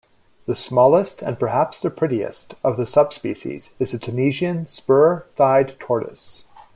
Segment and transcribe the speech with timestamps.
[0.47, 6.45] The smallest, and perhaps the prettiest, of the subspecies is the Tunisian spur-thighed tortoise.